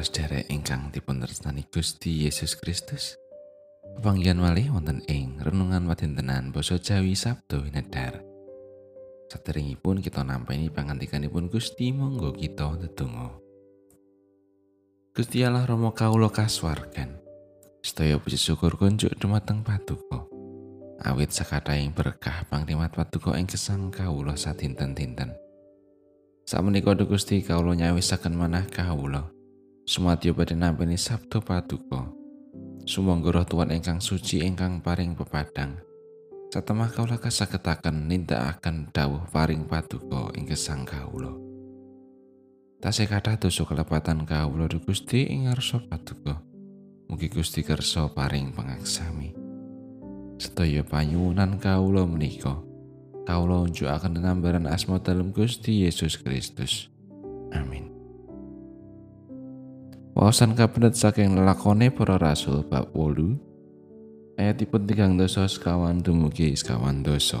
para 0.00 0.40
ingkang 0.48 0.88
dipun 0.88 1.20
Gusti 1.68 2.24
Yesus 2.24 2.56
Kristus. 2.56 3.20
Panggihan 4.00 4.40
malih 4.40 4.72
wonten 4.72 5.04
ing 5.04 5.36
renungan 5.44 5.84
wadintenan 5.84 6.56
basa 6.56 6.80
Jawi 6.80 7.12
Sabdo 7.12 7.60
Winedar. 7.60 8.24
Saderengipun 9.28 10.00
kita 10.00 10.24
nampi 10.24 10.72
pangantikanipun 10.72 11.52
Gusti 11.52 11.92
monggo 11.92 12.32
kita 12.32 12.80
ndedonga. 12.80 13.36
Gusti 15.12 15.44
Allah 15.44 15.68
Rama 15.68 15.92
kawula 15.92 16.32
kasuwargan. 16.32 17.20
Sedaya 17.84 18.16
puji 18.16 18.40
syukur 18.40 18.80
kunjuk 18.80 19.12
dumateng 19.20 19.60
Paduka. 19.60 20.24
Awit 21.04 21.28
sakataing 21.28 21.92
berkah 21.92 22.48
pangrimat 22.48 22.88
Paduka 22.88 23.36
ing 23.36 23.44
gesang 23.44 23.92
kawula 23.92 24.32
sadinten-dinten. 24.32 25.36
Sakmenika 26.48 26.96
Gusti 27.04 27.44
kawula 27.44 27.76
nyawisaken 27.76 28.32
manah 28.32 28.64
kawula. 28.64 29.39
Sumadyo 29.90 30.38
badhe 30.38 30.54
Sabdo 30.94 31.42
Paduka. 31.42 32.06
Sumangga 32.86 33.34
roh 33.34 33.42
Tuhan 33.42 33.74
ingkang 33.74 33.98
suci 33.98 34.38
ingkang 34.38 34.78
paring 34.86 35.18
pepadang. 35.18 35.82
Satemah 36.54 36.94
kawula 36.94 37.18
kasagetaken 37.18 38.06
nindakaken 38.06 38.94
dawuh 38.94 39.26
paring 39.34 39.66
Paduka 39.66 40.30
ing 40.38 40.46
gesang 40.46 40.86
kawula. 40.86 41.34
Tasih 42.78 43.10
kathah 43.10 43.34
dosa 43.34 43.66
kelepatan 43.66 44.22
kawula 44.22 44.70
Gusti 44.78 45.26
ing 45.26 45.50
ngarsa 45.50 45.82
Paduka. 45.82 46.38
Mugi 47.10 47.26
Gusti 47.26 47.66
kersa 47.66 48.06
paring 48.14 48.54
pangaksami. 48.54 49.34
Sedaya 50.38 50.86
panyuwunan 50.86 51.58
kawula 51.58 52.06
menika 52.06 52.62
kawula 53.26 53.66
unjukaken 53.66 54.22
nambaran 54.22 54.70
asma 54.70 55.02
dalem 55.02 55.34
Gusti 55.34 55.82
Yesus 55.82 56.14
Kristus. 56.14 56.86
Amin. 57.50 57.89
Wawasan 60.20 60.52
kabinet 60.52 60.92
saking 61.00 61.32
lelakone 61.32 61.88
para 61.88 62.20
rasul 62.20 62.60
bab 62.68 62.92
wolu 62.92 63.40
ayatipun 64.36 64.84
tigang 64.84 65.16
dosa 65.16 65.48
sekawan 65.48 66.04
dumugi 66.04 66.52
sekawan 66.52 67.00
dosa. 67.00 67.40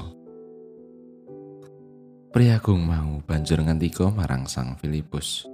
Priagung 2.32 2.80
mau 2.80 3.20
banjur 3.28 3.60
ngantika 3.60 4.08
marang 4.08 4.48
sang 4.48 4.80
Filipus. 4.80 5.44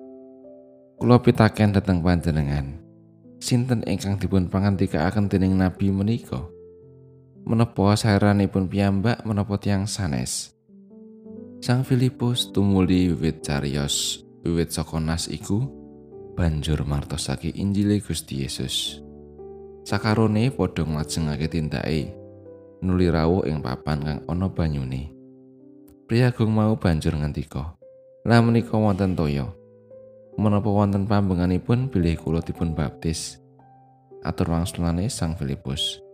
Kula 1.02 1.18
pitaken 1.18 1.74
dhateng 1.74 1.98
panjenengan. 1.98 2.78
Sinten 3.42 3.82
ingkang 3.90 4.22
dipun 4.22 4.46
pangantikaken 4.46 5.26
dening 5.26 5.58
nabi 5.58 5.90
menika? 5.90 6.46
Menapa 7.42 7.98
saeranipun 7.98 8.70
piyambak 8.70 9.26
menapa 9.26 9.58
tiang 9.58 9.90
sanes? 9.90 10.54
Sang 11.58 11.82
Filipus 11.82 12.54
tumuli 12.54 13.10
wiwit 13.10 13.42
carios 13.42 14.22
wiwit 14.46 14.70
saka 14.70 15.02
nas 15.02 15.26
iku 15.26 15.85
banjur 16.36 16.84
martosake 16.84 17.48
Injile 17.56 18.04
Gusti 18.04 18.44
Yesus. 18.44 19.00
Sakarone 19.88 20.52
padha 20.52 20.84
nglajengake 20.84 21.48
tindake 21.48 22.12
nuli 22.84 23.08
rawuh 23.08 23.48
ing 23.48 23.64
papan 23.64 23.98
kang 24.04 24.20
ana 24.28 24.52
banyune. 24.52 25.08
Priagung 26.04 26.52
mau 26.52 26.76
banjur 26.76 27.16
ngendika, 27.16 27.80
"Lah 28.28 28.44
menika 28.44 28.76
wonten 28.76 29.16
toya. 29.16 29.48
Menapa 30.36 30.68
wonten 30.68 31.08
pambenganipun 31.08 31.88
bilih 31.88 32.20
kula 32.20 32.44
dipun 32.44 32.76
baptis?" 32.76 33.40
Atur 34.20 34.52
wangsulane 34.52 35.08
Sang 35.08 35.40
Filipus. 35.40 36.04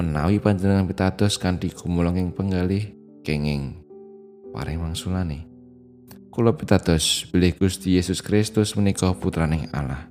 Menawi 0.00 0.40
panjenengan 0.40 0.88
pitados 0.88 1.36
kanthi 1.36 1.68
gumulung 1.68 2.16
ing 2.16 2.32
penggalih 2.32 2.96
kenging 3.20 3.84
paring 4.56 4.80
wangsulane. 4.80 5.51
Kula 6.32 6.56
pitados 6.56 7.28
bilih 7.28 7.52
Gusti 7.60 8.00
Yesus 8.00 8.24
Kristus 8.24 8.72
menika 8.72 9.12
putraning 9.12 9.68
Allah. 9.68 10.08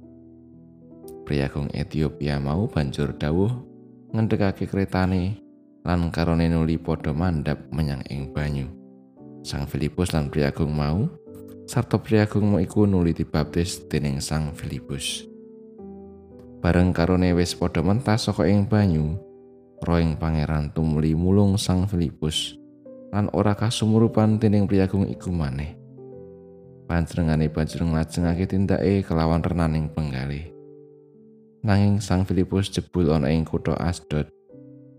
Priyagung 1.25 1.65
Ethiopia 1.73 2.37
mau 2.37 2.69
banjur 2.69 3.17
dawuh 3.17 3.49
ngendhekake 4.13 4.69
kretane 4.69 5.41
lan 5.81 6.13
karone 6.13 6.45
nuli 6.45 6.77
padha 6.77 7.09
mandhap 7.09 7.65
menyang 7.73 8.05
ing 8.05 8.29
banyu. 8.29 8.69
Sang 9.41 9.65
Filipus 9.65 10.13
lan 10.13 10.29
Priyagung 10.29 10.69
mau 10.69 11.09
sarta 11.65 11.97
Priyagung 11.97 12.53
mau 12.53 12.61
iku 12.61 12.85
nuli 12.85 13.17
dibaptis 13.17 13.81
dening 13.89 14.21
Sang 14.21 14.53
Filipus. 14.53 15.25
Bareng 16.61 16.93
karone 16.93 17.33
wis 17.33 17.57
padha 17.57 17.81
mentas 17.81 18.29
saka 18.29 18.45
ing 18.45 18.69
banyu, 18.69 19.17
roing 19.81 20.13
pangeran 20.21 20.69
tumuli 20.69 21.17
mulung 21.17 21.57
Sang 21.57 21.89
Filipus 21.89 22.53
lan 23.09 23.25
ora 23.33 23.57
kasumurupan 23.57 24.37
dening 24.37 24.69
Priyagung 24.69 25.09
iku 25.09 25.33
maneh. 25.33 25.80
Panjenengane 26.91 27.47
banjur 27.47 27.87
nglajengake 27.87 28.51
tindake 28.51 28.99
kelawan 29.07 29.39
renaning 29.39 29.87
penggalih. 29.87 30.51
Nanging 31.63 32.03
Sang 32.03 32.27
Filipus 32.27 32.67
jebul 32.67 33.15
ana 33.15 33.31
ing 33.31 33.47
kutha 33.47 33.79
Asdod, 33.79 34.27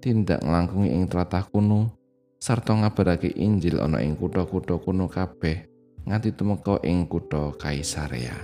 tindak 0.00 0.40
nglangkungi 0.40 0.88
ing 0.88 1.04
tlatah 1.04 1.44
kuno 1.52 1.92
sarta 2.40 2.72
ngabarake 2.72 3.36
Injil 3.36 3.76
ana 3.76 4.00
ing 4.00 4.16
kutha-kutha 4.16 4.80
kuno 4.80 5.04
kabeh 5.04 5.68
nganti 6.08 6.32
tumeka 6.32 6.80
ing 6.80 7.04
kutha 7.04 7.52
Kaisarea. 7.60 8.40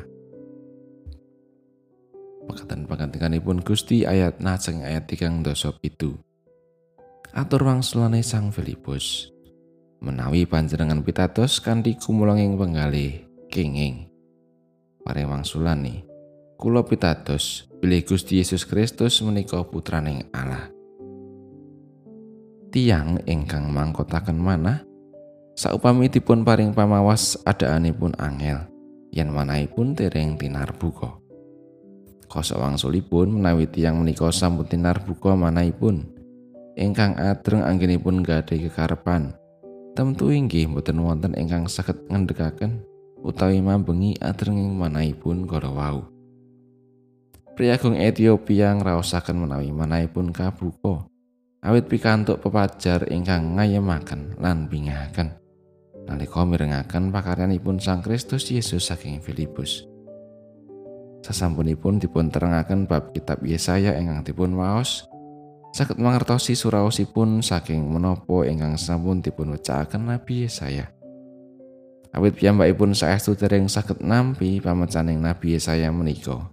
Pekatan 2.45 2.85
pangantikanipun 2.85 3.65
Gusti 3.65 4.05
ayat 4.05 4.45
najeng 4.45 4.85
ayat 4.85 5.09
tigang 5.09 5.41
dosa 5.41 5.73
pitu. 5.73 6.21
Atur 7.33 7.65
wangsulane 7.65 8.21
Sang 8.21 8.53
Filipus. 8.53 9.33
Menawi 10.05 10.45
panjenengan 10.45 11.01
pitados 11.03 11.61
kanthi 11.61 11.99
kumulanging 11.99 12.55
penggalih, 12.55 13.28
kenging. 13.49 14.07
Paring 15.03 15.29
wangsulane, 15.33 16.05
kula 16.61 16.85
pitados 16.85 17.65
bilih 17.81 18.05
Gusti 18.05 18.39
Yesus 18.39 18.69
Kristus 18.69 19.25
menika 19.25 19.57
putraning 19.65 20.29
Allah. 20.37 20.69
Tiang 22.69 23.25
ingkang 23.25 23.73
mangkotaken 23.73 24.37
manah 24.37 24.85
saupami 25.57 26.13
dipun 26.13 26.45
paring 26.45 26.77
pamawas 26.77 27.41
adaanipun 27.49 28.13
angel 28.21 28.69
yen 29.09 29.33
manahipun 29.33 29.97
tereng 29.97 30.37
tinarbuka. 30.37 31.17
Koso 32.29 32.61
wangsulipun 32.61 33.41
menawi 33.41 33.65
tiang 33.73 34.05
menika 34.05 34.29
sampun 34.29 34.69
tinarbuka 34.69 35.33
manahipun 35.33 36.05
ingkang 36.77 37.17
adreng 37.17 37.65
anggenipun 37.65 38.21
gadhe 38.21 38.61
kekarepan. 38.69 39.33
Tentu 39.97 40.29
inggih 40.29 40.69
mboten 40.69 41.01
wonten 41.01 41.33
ingkang 41.35 41.67
saged 41.67 41.97
ngendhekaken 42.13 42.85
utawi 43.23 43.59
mambengi 43.63 44.15
adrenging 44.19 44.75
manahipun 44.77 45.47
kala 45.49 45.71
wau. 45.71 46.01
Priagung 47.59 47.99
Ethiopia 47.99 48.71
ngraosaken 48.79 49.35
menawi 49.35 49.75
manahipun 49.75 50.31
kabuka 50.31 51.11
awit 51.59 51.91
pikantuk 51.91 52.39
pepajar 52.39 53.11
ingkang 53.11 53.59
ngayemaken 53.59 54.39
lan 54.39 54.71
bingahaken 54.71 55.35
nalika 56.09 56.41
mirengaken 56.47 57.13
pakaryanipun 57.13 57.77
Sang 57.83 58.01
Kristus 58.01 58.49
Yesus 58.49 58.89
saking 58.89 59.21
Filipus. 59.21 59.85
Sasampunipun 61.21 62.01
dipun 62.01 62.33
terangaken 62.33 62.89
bab 62.89 63.13
kitab 63.13 63.45
Yesaya 63.45 63.99
ingkang 64.01 64.25
dipun 64.25 64.57
waos 64.57 65.05
saged 65.77 66.01
mangertosi 66.01 66.57
suraosipun 66.57 67.45
saking 67.45 67.85
menapa 67.85 68.49
ingkang 68.49 68.81
sampun 68.81 69.21
dipun 69.21 69.53
wecahaken 69.53 70.09
Nabi 70.09 70.49
Yesaya. 70.49 70.98
Awit 72.17 72.41
piyambakipun 72.41 72.97
saestu 72.97 73.37
dereng 73.37 73.69
saged 73.69 74.01
nampi 74.01 74.65
pamecaning 74.65 75.21
Nabi 75.21 75.61
Yesaya 75.61 75.93
menika. 75.93 76.49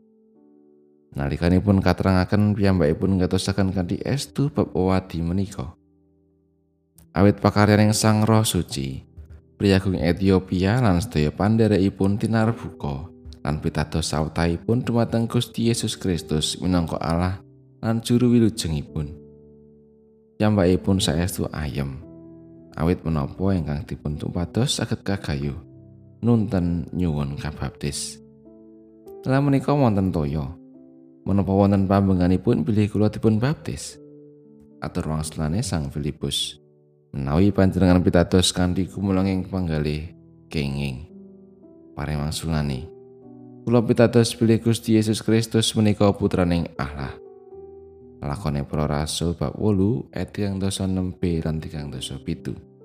Nalikanipun 1.15 1.79
katerangaken 1.79 2.51
piyambakipun 2.59 3.23
ngatosaken 3.23 3.71
kanthi 3.71 4.03
estu 4.03 4.51
bab 4.51 4.75
wadi 4.75 5.23
menika. 5.23 5.71
Awit 7.15 7.39
pakaryaning 7.39 7.95
Sang 7.95 8.27
Roh 8.27 8.43
Suci, 8.43 8.99
priyagung 9.55 9.95
Ethiopia 9.95 10.83
lan 10.83 10.99
sedaya 10.99 11.31
pandherekipun 11.31 12.19
tinarbuka 12.19 13.07
lan 13.39 13.63
pitados 13.63 14.11
sawetahipun 14.11 14.83
dumateng 14.83 15.31
Gusti 15.31 15.71
Yesus 15.71 15.95
Kristus 15.95 16.59
minangka 16.59 16.99
Allah 16.99 17.39
lan 17.79 18.03
juru 18.03 18.35
wilujengipun. 18.35 19.15
Piyambakipun 20.35 20.99
saestu 20.99 21.47
ayem. 21.55 22.04
Awit 22.75 23.01
menapa 23.07 23.55
ingkang 23.55 23.87
dipun 23.87 24.19
tumpados 24.19 24.79
saged 24.79 25.01
kagayu 25.03 25.55
nunten 26.25 26.89
nyuwun 26.91 27.37
kabaptis. 27.39 28.19
Lah 29.25 29.41
menika 29.41 29.73
wonten 29.73 30.13
toya. 30.13 30.45
Menapa 31.25 31.49
wonten 31.49 31.89
pambenganipun 31.89 32.61
bilih 32.61 32.85
kula 32.93 33.09
dipun 33.09 33.41
baptis? 33.41 33.97
Atur 34.81 35.09
wangsulane 35.09 35.65
Sang 35.65 35.89
Filipus. 35.89 36.61
Menawi 37.09 37.49
panjenengan 37.49 38.05
pitados 38.05 38.53
kanthi 38.53 38.85
kumulanging 38.85 39.49
panggalih 39.49 40.13
kenging. 40.45 41.09
Paring 41.97 42.21
wangsulane. 42.21 42.85
Kula 43.65 43.81
pitados 43.81 44.37
bilih 44.37 44.61
Gusti 44.61 44.93
Yesus 44.93 45.25
Kristus 45.25 45.73
menika 45.73 46.05
putraning 46.13 46.69
Allah. 46.77 47.24
Lakone 48.25 48.65
para 48.65 48.89
rasul 48.89 49.37
bab 49.37 49.53
8 49.55 50.11
ayat 50.11 50.29
36b 50.33 51.21
lan 51.45 51.61
37. 51.61 52.75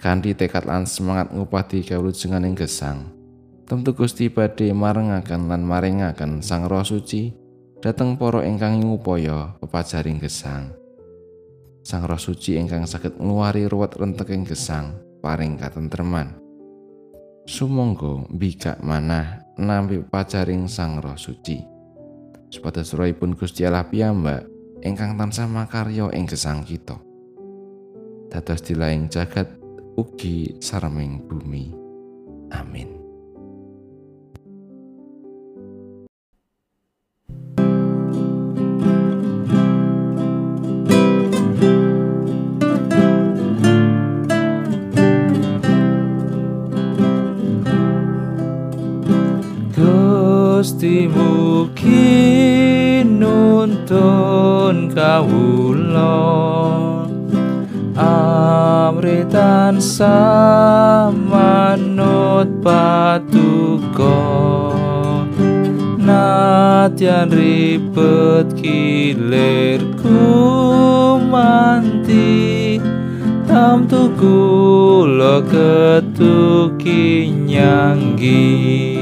Kanthi 0.00 0.32
tekad 0.32 0.64
lan 0.64 0.88
semangat 0.88 1.28
ngupati 1.30 1.84
kawulujengan 1.84 2.48
ing 2.48 2.56
gesang, 2.56 3.12
tentu 3.68 3.94
Gusti 3.94 4.32
badhe 4.32 4.74
marengaken 4.74 5.46
lan 5.46 5.62
maringaken 5.62 6.42
Sang 6.42 6.66
Roh 6.66 6.82
Suci 6.82 7.30
dhateng 7.78 8.18
para 8.18 8.42
ingkang 8.42 8.82
ngupaya 8.82 9.54
pepajaring 9.62 10.18
gesang. 10.18 10.74
Sang 11.86 12.02
Roh 12.08 12.18
Suci 12.18 12.58
ingkang 12.58 12.88
saged 12.88 13.14
ngluwari 13.20 13.70
ruwet 13.70 13.94
renteking 13.94 14.42
gesang 14.42 14.98
paring 15.22 15.54
katentreman. 15.54 16.34
Sumangga 17.46 18.26
bikak 18.32 18.82
manah 18.82 19.44
nampi 19.54 20.02
pepajaring 20.02 20.66
Sang 20.66 20.98
Roh 20.98 21.14
Suci. 21.14 21.69
Supados 22.50 22.90
rohipun 22.98 23.38
Gusti 23.38 23.62
Allah 23.62 23.86
piyambak 23.86 24.42
ingkang 24.82 25.14
tansah 25.14 25.46
makarya 25.46 26.10
ing 26.10 26.26
gesang 26.26 26.66
kita. 26.66 26.98
Dados 28.26 28.66
dilaing 28.66 29.06
jagat 29.06 29.46
ugi 29.94 30.58
sarming 30.58 31.22
bumi. 31.30 31.70
Amin. 32.50 32.98
Gusti 49.70 51.06
mugi 51.06 52.39
dun 53.90 54.86
kawula 54.94 56.14
amritan 57.98 59.82
samanut 59.82 61.26
patuko. 62.62 64.14
Natyan 65.98 67.34
ribet 67.34 68.54
kilirku 68.54 70.22
manti. 71.26 72.78
Tam 73.50 73.90
tuku 73.90 74.38
lo 75.18 75.42
ketuki 75.50 77.34
nyanggi. 77.50 78.99